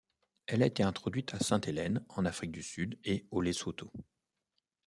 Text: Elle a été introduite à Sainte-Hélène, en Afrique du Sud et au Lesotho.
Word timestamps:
Elle 0.47 0.63
a 0.63 0.65
été 0.65 0.81
introduite 0.81 1.35
à 1.35 1.39
Sainte-Hélène, 1.39 2.03
en 2.09 2.25
Afrique 2.25 2.49
du 2.51 2.63
Sud 2.63 2.97
et 3.03 3.27
au 3.29 3.39
Lesotho. 3.39 3.91